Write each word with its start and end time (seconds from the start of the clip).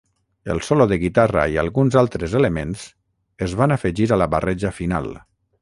El 0.53 0.61
solo 0.67 0.87
de 0.91 0.97
guitarra 1.03 1.43
i 1.55 1.59
alguns 1.65 1.97
altres 2.01 2.35
elements 2.41 2.87
es 3.49 3.55
van 3.63 3.79
afegir 3.79 4.11
a 4.17 4.23
la 4.23 4.33
barreja 4.37 4.77
final. 4.83 5.15